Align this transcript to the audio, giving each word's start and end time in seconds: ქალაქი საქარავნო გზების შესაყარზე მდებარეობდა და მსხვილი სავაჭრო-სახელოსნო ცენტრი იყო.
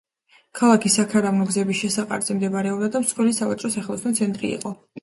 ქალაქი 0.59 0.91
საქარავნო 0.93 1.45
გზების 1.51 1.81
შესაყარზე 1.83 2.39
მდებარეობდა 2.39 2.91
და 2.97 3.05
მსხვილი 3.07 3.39
სავაჭრო-სახელოსნო 3.43 4.19
ცენტრი 4.23 4.55
იყო. 4.61 4.77